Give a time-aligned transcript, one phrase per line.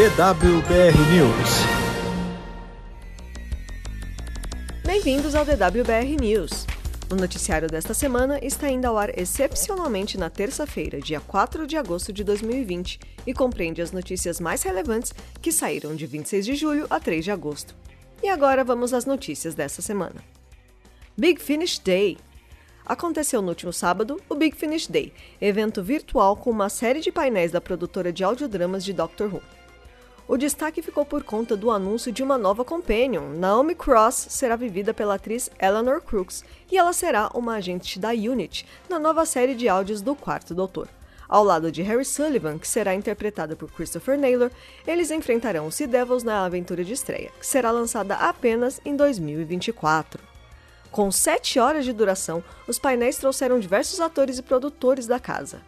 [0.00, 1.50] DWBR News.
[4.82, 6.64] Bem-vindos ao DWBR News.
[7.12, 12.14] O noticiário desta semana está indo ao ar excepcionalmente na terça-feira, dia 4 de agosto
[12.14, 16.98] de 2020, e compreende as notícias mais relevantes que saíram de 26 de julho a
[16.98, 17.76] 3 de agosto.
[18.22, 20.24] E agora vamos às notícias desta semana.
[21.14, 22.16] Big Finish Day.
[22.86, 27.52] Aconteceu no último sábado o Big Finish Day, evento virtual com uma série de painéis
[27.52, 29.59] da produtora de audiodramas de Doctor Who.
[30.30, 33.30] O destaque ficou por conta do anúncio de uma nova companion.
[33.30, 38.64] Naomi Cross será vivida pela atriz Eleanor Crooks e ela será uma agente da Unit
[38.88, 40.86] na nova série de áudios do Quarto Doutor.
[41.28, 44.52] Ao lado de Harry Sullivan, que será interpretada por Christopher Naylor,
[44.86, 50.22] eles enfrentarão os Sea Devils na aventura de estreia, que será lançada apenas em 2024.
[50.92, 55.60] Com sete horas de duração, os painéis trouxeram diversos atores e produtores da casa.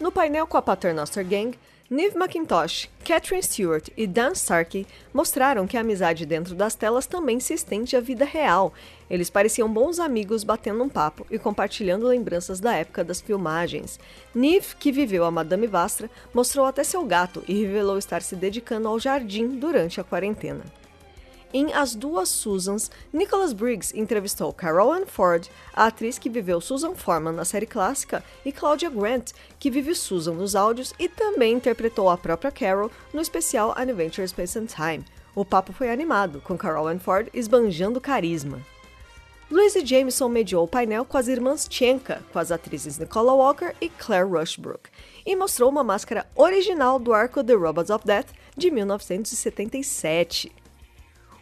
[0.00, 1.56] No painel com a Paternoster Gang,
[1.92, 7.38] Neve McIntosh, Catherine Stewart e Dan Starkey mostraram que a amizade dentro das telas também
[7.38, 8.72] se estende à vida real.
[9.10, 14.00] Eles pareciam bons amigos batendo um papo e compartilhando lembranças da época das filmagens.
[14.34, 18.88] Neve, que viveu a Madame Vastra, mostrou até seu gato e revelou estar se dedicando
[18.88, 20.64] ao jardim durante a quarentena.
[21.54, 26.94] Em As Duas Susans, Nicholas Briggs entrevistou Carol Ann Ford, a atriz que viveu Susan
[26.94, 32.08] Foreman na série clássica, e Claudia Grant, que vive Susan nos áudios e também interpretou
[32.08, 35.04] a própria Carol no especial Adventure Space and Time.
[35.34, 38.58] O papo foi animado, com Carol Ann Ford esbanjando carisma.
[39.50, 43.90] Louise Jameson mediou o painel com as irmãs Chenka, com as atrizes Nicola Walker e
[43.90, 44.88] Claire Rushbrook,
[45.26, 50.61] e mostrou uma máscara original do arco The Robots of Death de 1977.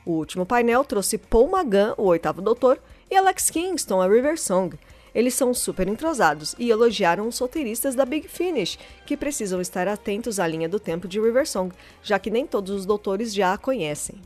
[0.04, 4.78] O último painel trouxe Paul Magan, o oitavo doutor, e Alex Kingston, a River Song.
[5.14, 10.38] Eles são super entrosados e elogiaram os roteiristas da Big Finish, que precisam estar atentos
[10.38, 13.58] à linha do tempo de River Song, já que nem todos os doutores já a
[13.58, 14.20] conhecem.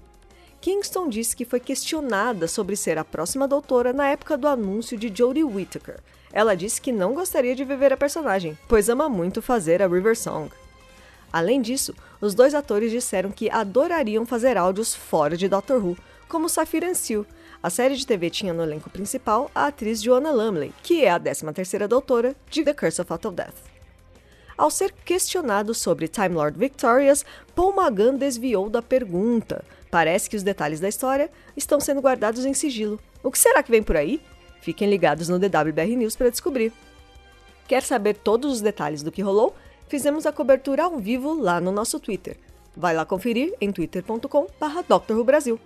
[0.60, 5.12] Kingston disse que foi questionada sobre ser a próxima doutora na época do anúncio de
[5.14, 6.00] Jodie Whittaker.
[6.32, 10.16] Ela disse que não gostaria de viver a personagem, pois ama muito fazer a River
[10.16, 10.50] Song.
[11.34, 16.48] Além disso, os dois atores disseram que adorariam fazer áudios fora de Doctor Who, como
[16.48, 17.26] Safira Seal.
[17.60, 21.18] A série de TV tinha no elenco principal a atriz Joanna Lumley, que é a
[21.18, 23.56] 13ª doutora de The Curse of Fatal Death.
[24.56, 29.64] Ao ser questionado sobre Time Lord Victorious, Paul Magan desviou da pergunta.
[29.90, 33.00] Parece que os detalhes da história estão sendo guardados em sigilo.
[33.24, 34.20] O que será que vem por aí?
[34.60, 36.72] Fiquem ligados no DWBR News para descobrir.
[37.66, 39.52] Quer saber todos os detalhes do que rolou?
[39.88, 42.36] Fizemos a cobertura ao vivo lá no nosso Twitter.
[42.76, 45.60] Vai lá conferir em twitter.com.br Brasil.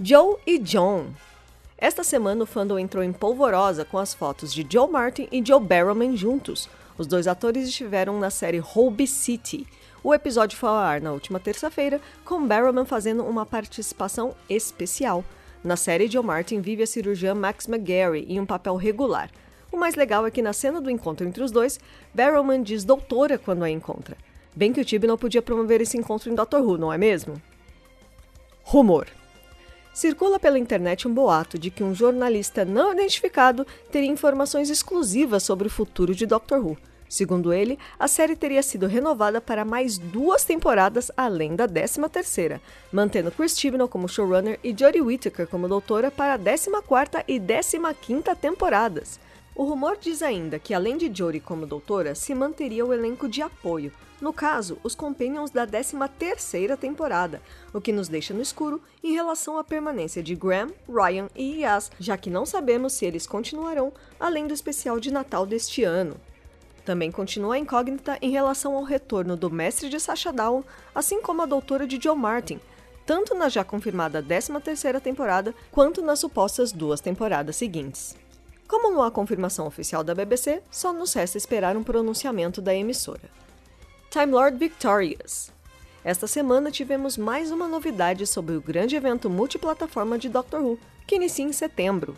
[0.00, 1.08] Joe e John.
[1.76, 5.60] Esta semana o fandom entrou em polvorosa com as fotos de Joe Martin e Joe
[5.60, 6.68] Barrowman juntos.
[6.96, 9.66] Os dois atores estiveram na série Holby City.
[10.02, 15.24] O episódio foi ao ar na última terça-feira, com Barrowman fazendo uma participação especial.
[15.62, 19.30] Na série, Joe Martin vive a cirurgiã Max McGarry em um papel regular.
[19.72, 21.78] O mais legal é que na cena do encontro entre os dois,
[22.12, 24.16] Barrowman diz doutora quando a encontra.
[24.54, 27.40] Bem que o Tibi não podia promover esse encontro em Doctor Who, não é mesmo?
[28.62, 29.06] Rumor.
[29.92, 35.66] Circula pela internet um boato de que um jornalista não identificado teria informações exclusivas sobre
[35.66, 36.76] o futuro de Doctor Who.
[37.08, 42.60] Segundo ele, a série teria sido renovada para mais duas temporadas além da 13 terceira,
[42.92, 48.36] mantendo Chris Chibnall como showrunner e Jodie Whittaker como doutora para a 14ª e 15ª
[48.36, 49.18] temporadas.
[49.54, 53.42] O rumor diz ainda que, além de Jodie como doutora, se manteria o elenco de
[53.42, 57.40] apoio, no caso, os Companions da 13ª temporada,
[57.72, 61.90] o que nos deixa no escuro em relação à permanência de Graham, Ryan e Yas,
[61.98, 66.16] já que não sabemos se eles continuarão além do especial de Natal deste ano.
[66.84, 71.40] Também continua a incógnita em relação ao retorno do mestre de Sasha Down, assim como
[71.40, 72.60] a doutora de Joe Martin,
[73.06, 78.19] tanto na já confirmada 13ª temporada, quanto nas supostas duas temporadas seguintes.
[78.70, 83.28] Como não há confirmação oficial da BBC, só nos resta esperar um pronunciamento da emissora.
[84.08, 85.50] Time Lord Victorious.
[86.04, 91.16] Esta semana tivemos mais uma novidade sobre o grande evento multiplataforma de Doctor Who, que
[91.16, 92.16] inicia em setembro.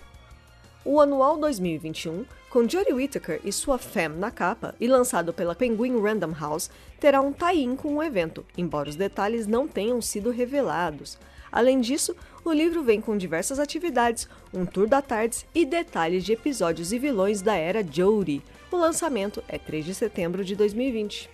[0.84, 5.98] O anual 2021, com Jodie Whittaker e sua fam na capa e lançado pela Penguin
[6.02, 6.69] Random House,
[7.00, 11.16] terá um tie-in com o evento, embora os detalhes não tenham sido revelados.
[11.52, 16.32] Além disso, o livro vem com diversas atividades, um tour da tardes e detalhes de
[16.32, 18.43] episódios e vilões da era Jodie.
[18.70, 21.28] O lançamento é 3 de setembro de 2020.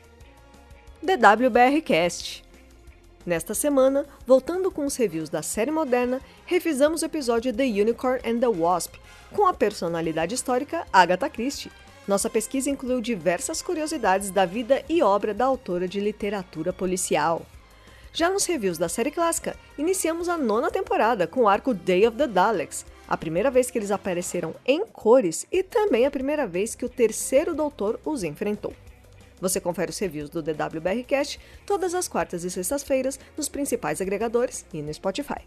[1.00, 2.44] DWBRcast
[3.24, 8.40] Nesta semana, voltando com os reviews da série moderna, revisamos o episódio The Unicorn and
[8.40, 8.96] the Wasp,
[9.32, 11.70] com a personalidade histórica Agatha Christie.
[12.08, 17.46] Nossa pesquisa incluiu diversas curiosidades da vida e obra da autora de literatura policial.
[18.18, 22.16] Já nos reviews da série clássica, iniciamos a nona temporada com o arco Day of
[22.16, 26.74] the Daleks, a primeira vez que eles apareceram em cores e também a primeira vez
[26.74, 28.74] que o terceiro doutor os enfrentou.
[29.40, 34.82] Você confere os reviews do DWBRcast todas as quartas e sextas-feiras nos principais agregadores e
[34.82, 35.42] no Spotify.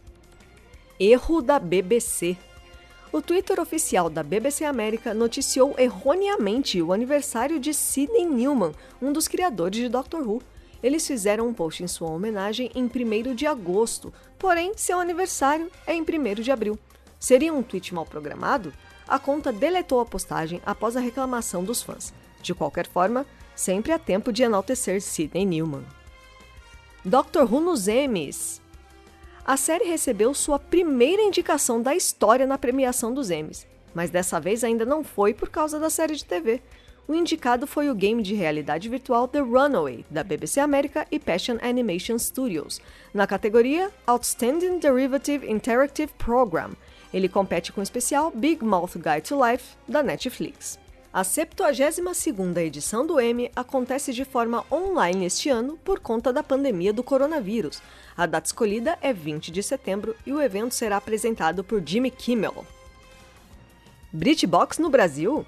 [0.97, 2.37] Erro da BBC.
[3.11, 8.71] O Twitter oficial da BBC América noticiou erroneamente o aniversário de Sidney Newman,
[9.01, 10.41] um dos criadores de Doctor Who.
[10.83, 15.93] Eles fizeram um post em sua homenagem em 1 de agosto, porém seu aniversário é
[15.93, 16.77] em 1 de abril.
[17.19, 18.73] Seria um tweet mal programado?
[19.07, 22.13] A conta deletou a postagem após a reclamação dos fãs.
[22.41, 23.25] De qualquer forma,
[23.55, 25.85] sempre há tempo de enaltecer Sidney Newman.
[27.05, 28.61] Doctor Who nos Emmys.
[29.45, 34.63] A série recebeu sua primeira indicação da história na premiação dos Emmys, mas dessa vez
[34.63, 36.61] ainda não foi por causa da série de TV.
[37.11, 41.57] O indicado foi o game de realidade virtual The Runaway, da BBC América e Passion
[41.61, 42.79] Animation Studios,
[43.13, 46.71] na categoria Outstanding Derivative Interactive Program.
[47.13, 50.79] Ele compete com o especial Big Mouth Guide to Life, da Netflix.
[51.11, 56.93] A 72ª edição do Emmy acontece de forma online este ano por conta da pandemia
[56.93, 57.81] do coronavírus.
[58.15, 62.65] A data escolhida é 20 de setembro e o evento será apresentado por Jimmy Kimmel.
[64.13, 65.45] BritBox no Brasil?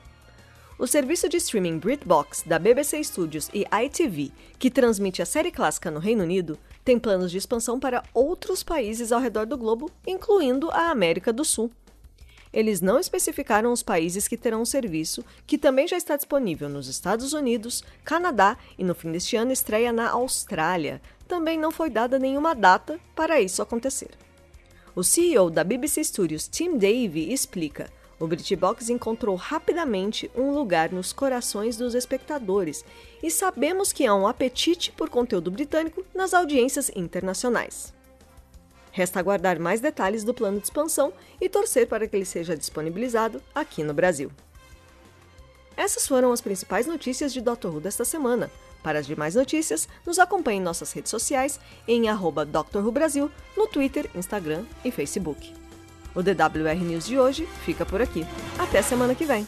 [0.77, 5.91] O serviço de streaming BritBox da BBC Studios e ITV, que transmite a série clássica
[5.91, 10.69] no Reino Unido, tem planos de expansão para outros países ao redor do globo, incluindo
[10.71, 11.71] a América do Sul
[12.53, 16.87] eles não especificaram os países que terão o serviço, que também já está disponível nos
[16.87, 21.01] Estados Unidos, Canadá e no fim deste ano estreia na Austrália.
[21.27, 24.11] Também não foi dada nenhuma data para isso acontecer.
[24.95, 27.89] O CEO da BBC Studios, Tim Davie, explica:
[28.23, 32.85] o BritBox encontrou rapidamente um lugar nos corações dos espectadores
[33.21, 37.93] e sabemos que há um apetite por conteúdo britânico nas audiências internacionais.
[38.93, 41.11] Resta aguardar mais detalhes do plano de expansão
[41.41, 44.31] e torcer para que ele seja disponibilizado aqui no Brasil.
[45.75, 47.67] Essas foram as principais notícias de Dr.
[47.67, 48.49] Who desta semana.
[48.81, 52.77] Para as demais notícias, nos acompanhe em nossas redes sociais em arroba Dr.
[52.77, 55.62] Who Brasil, no Twitter, Instagram e Facebook.
[56.15, 58.25] O DWR News de hoje fica por aqui.
[58.59, 59.47] Até semana que vem!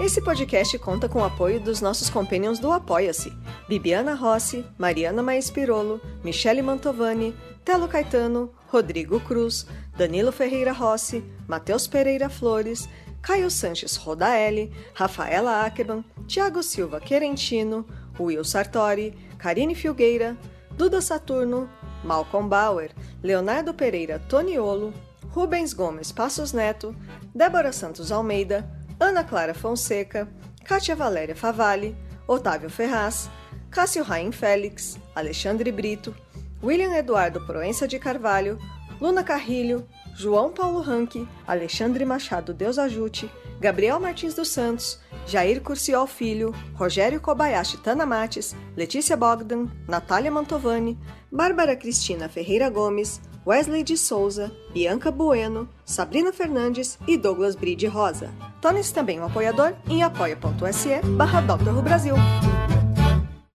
[0.00, 3.32] Esse podcast conta com o apoio dos nossos companions do Apoia-se:
[3.68, 9.66] Bibiana Rossi, Mariana Maes Pirolo, Michele Mantovani, Telo Caetano, Rodrigo Cruz,
[9.98, 12.88] Danilo Ferreira Rossi, Matheus Pereira Flores,
[13.22, 17.84] Caio Sanches Rodaelli, Rafaela Ackerman, Tiago Silva Querentino,
[18.18, 20.36] Will Sartori, Karine Filgueira,
[20.76, 21.68] Duda Saturno,
[22.04, 22.90] Malcolm Bauer,
[23.22, 24.92] Leonardo Pereira Toniolo,
[25.30, 26.94] Rubens Gomes Passos Neto,
[27.34, 28.68] Débora Santos Almeida,
[29.00, 30.28] Ana Clara Fonseca,
[30.64, 33.28] Kátia Valéria Favalli, Otávio Ferraz,
[33.70, 36.14] Cássio Raim Félix, Alexandre Brito,
[36.62, 38.58] William Eduardo Proença de Carvalho,
[39.00, 39.86] Luna Carrilho,
[40.18, 43.30] João Paulo Ranque, Alexandre Machado Deus Ajute,
[43.60, 50.98] Gabriel Martins dos Santos, Jair Curciol Filho, Rogério Kobayashi Tanamates, Letícia Bogdan, Natália Mantovani,
[51.30, 58.28] Bárbara Cristina Ferreira Gomes, Wesley de Souza, Bianca Bueno, Sabrina Fernandes e Douglas Bride Rosa.
[58.60, 61.40] Torne-se também um apoiador em apoia.se barra
[61.80, 62.16] Brasil.